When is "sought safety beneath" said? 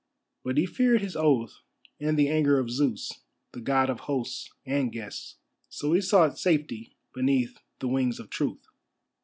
6.01-7.59